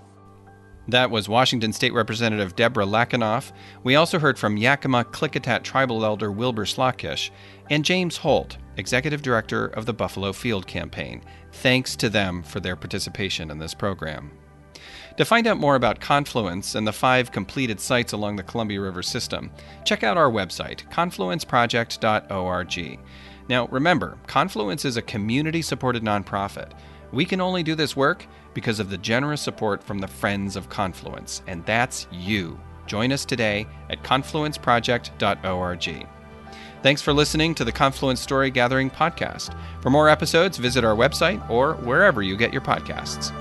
That 0.86 1.10
was 1.10 1.28
Washington 1.28 1.74
State 1.74 1.92
Representative 1.92 2.56
Deborah 2.56 2.86
Lekanoff. 2.86 3.52
We 3.82 3.96
also 3.96 4.18
heard 4.18 4.38
from 4.38 4.56
Yakima 4.56 5.04
Klickitat 5.04 5.62
Tribal 5.62 6.02
Elder 6.02 6.32
Wilbur 6.32 6.64
Slockish 6.64 7.30
and 7.68 7.84
James 7.84 8.16
Holt, 8.16 8.56
Executive 8.78 9.20
Director 9.20 9.66
of 9.66 9.84
the 9.84 9.92
Buffalo 9.92 10.32
Field 10.32 10.66
Campaign. 10.66 11.22
Thanks 11.52 11.96
to 11.96 12.08
them 12.08 12.42
for 12.42 12.60
their 12.60 12.76
participation 12.76 13.50
in 13.50 13.58
this 13.58 13.74
program. 13.74 14.30
To 15.18 15.24
find 15.24 15.46
out 15.48 15.58
more 15.58 15.74
about 15.74 16.00
Confluence 16.00 16.76
and 16.76 16.86
the 16.86 16.92
five 16.92 17.32
completed 17.32 17.80
sites 17.80 18.12
along 18.12 18.36
the 18.36 18.44
Columbia 18.44 18.80
River 18.80 19.02
system, 19.02 19.50
check 19.84 20.04
out 20.04 20.16
our 20.16 20.30
website, 20.30 20.88
confluenceproject.org. 20.92 23.00
Now, 23.48 23.66
remember, 23.66 24.16
Confluence 24.28 24.84
is 24.84 24.96
a 24.96 25.02
community 25.02 25.60
supported 25.60 26.04
nonprofit. 26.04 26.70
We 27.12 27.24
can 27.24 27.40
only 27.40 27.64
do 27.64 27.74
this 27.74 27.96
work 27.96 28.26
because 28.54 28.78
of 28.78 28.90
the 28.90 28.98
generous 28.98 29.40
support 29.40 29.82
from 29.82 29.98
the 29.98 30.06
Friends 30.06 30.54
of 30.54 30.68
Confluence, 30.68 31.42
and 31.48 31.66
that's 31.66 32.06
you. 32.12 32.56
Join 32.86 33.10
us 33.10 33.24
today 33.24 33.66
at 33.90 34.04
confluenceproject.org. 34.04 36.06
Thanks 36.82 37.02
for 37.02 37.12
listening 37.12 37.54
to 37.56 37.64
the 37.64 37.72
Confluence 37.72 38.20
Story 38.20 38.50
Gathering 38.50 38.88
podcast. 38.88 39.56
For 39.82 39.90
more 39.90 40.08
episodes, 40.08 40.58
visit 40.58 40.84
our 40.84 40.94
website 40.94 41.48
or 41.50 41.74
wherever 41.74 42.22
you 42.22 42.36
get 42.36 42.52
your 42.52 42.62
podcasts. 42.62 43.32